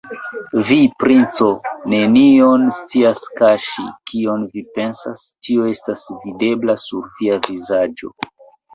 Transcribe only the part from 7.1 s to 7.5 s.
via